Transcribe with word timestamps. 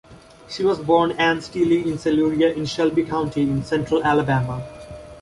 She 0.49 0.63
was 0.65 0.79
born 0.79 1.11
Ann 1.11 1.41
Steely 1.41 1.83
in 1.83 1.99
Siluria 1.99 2.55
in 2.55 2.65
Shelby 2.65 3.03
County 3.03 3.43
in 3.43 3.63
central 3.63 4.03
Alabama. 4.03 4.63